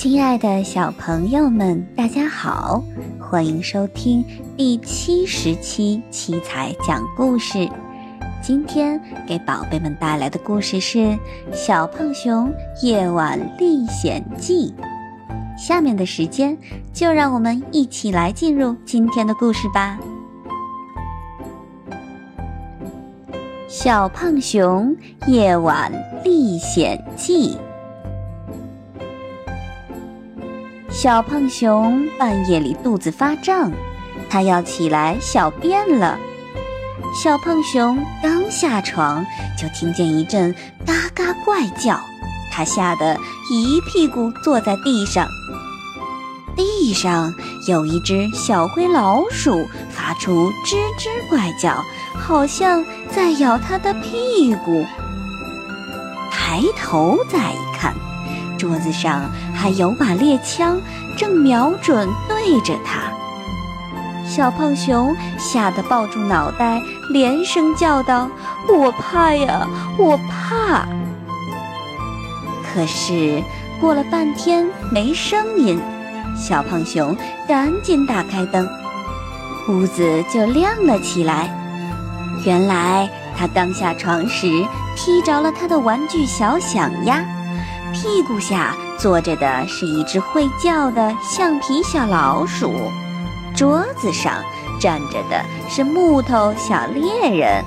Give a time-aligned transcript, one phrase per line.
[0.00, 2.82] 亲爱的小朋友们，大家好，
[3.20, 4.24] 欢迎收听
[4.56, 7.68] 第七十期七彩讲故事。
[8.42, 10.98] 今天给宝贝们带来的故事是
[11.52, 12.50] 《小胖熊
[12.82, 14.72] 夜晚历险记》。
[15.62, 16.56] 下面的时间，
[16.94, 19.98] 就让我们一起来进入今天的故事吧。
[23.68, 24.96] 《小胖熊
[25.26, 25.92] 夜晚
[26.24, 27.50] 历险记》。
[31.02, 33.72] 小胖熊半夜里肚子发胀，
[34.28, 36.18] 它要起来小便了。
[37.14, 39.24] 小胖熊刚下床，
[39.58, 41.98] 就听见一阵嘎嘎怪叫，
[42.52, 43.16] 它吓得
[43.50, 45.26] 一屁股坐在地上。
[46.54, 47.32] 地上
[47.66, 51.82] 有一只小灰老鼠，发出吱吱怪叫，
[52.12, 54.84] 好像在咬它的屁股。
[56.30, 57.94] 抬头再一看。
[58.60, 60.78] 桌子上还有把猎枪，
[61.16, 63.00] 正瞄准对着他。
[64.28, 68.28] 小胖熊吓得抱住脑袋，连声叫道
[68.68, 69.66] ：“我怕呀，
[69.98, 70.86] 我怕！”
[72.62, 73.42] 可是
[73.80, 75.80] 过了半天没声音，
[76.36, 77.16] 小胖熊
[77.48, 78.68] 赶紧打开灯，
[79.70, 81.48] 屋子就亮了起来。
[82.44, 84.46] 原来他刚下床时
[84.94, 87.24] 踢着了他的玩具小响鸭。
[87.92, 92.72] 屁股下坐着的是一只会叫的橡皮小老鼠，
[93.54, 94.34] 桌子上
[94.80, 97.64] 站着的是木头小猎人。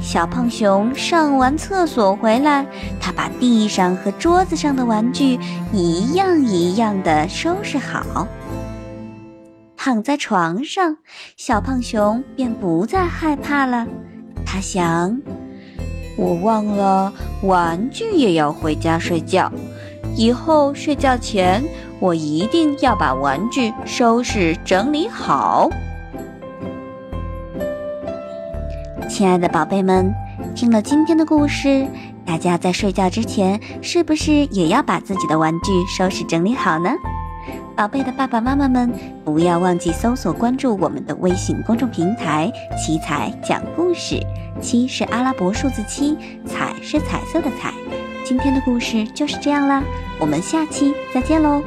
[0.00, 2.66] 小胖熊上完厕所回来，
[3.00, 5.38] 他把地上和桌子上的玩具
[5.72, 8.26] 一样一样的收拾好，
[9.76, 10.96] 躺在床上，
[11.36, 13.86] 小胖熊便不再害怕了。
[14.46, 15.20] 他想。
[16.16, 17.12] 我忘了，
[17.42, 19.52] 玩具也要回家睡觉。
[20.16, 21.62] 以后睡觉前，
[22.00, 25.70] 我一定要把玩具收拾整理好。
[29.08, 30.12] 亲爱的宝贝们，
[30.54, 31.86] 听了今天的故事，
[32.26, 36.90] 大家在睡觉之前，是不是也要把自己的玩具收拾整理好呢？
[37.78, 38.92] 宝贝的爸爸妈妈们，
[39.24, 44.20] 不要忘记搜索关注我们的微信公众平台“七彩讲故事”。
[44.60, 47.72] 七是阿拉伯数字七，彩是彩色的彩。
[48.24, 49.80] 今天的故事就是这样啦，
[50.18, 51.62] 我们下期再见喽。